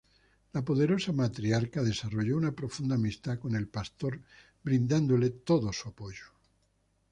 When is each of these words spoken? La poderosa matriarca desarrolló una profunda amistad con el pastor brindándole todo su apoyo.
La 0.53 0.61
poderosa 0.69 1.11
matriarca 1.13 1.83
desarrolló 1.83 2.35
una 2.35 2.51
profunda 2.53 2.95
amistad 2.95 3.37
con 3.37 3.55
el 3.55 3.67
pastor 3.67 4.19
brindándole 4.63 5.29
todo 5.29 5.71
su 5.71 5.89
apoyo. 5.89 6.25